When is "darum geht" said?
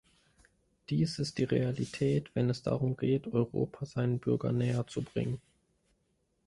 2.63-3.27